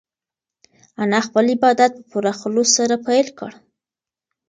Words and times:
انا 1.03 1.19
خپل 1.27 1.45
عبادت 1.53 1.91
په 1.97 2.03
پوره 2.09 2.33
خلوص 2.39 2.69
سره 2.77 2.95
پیل 3.07 3.27
کړ. 3.39 3.51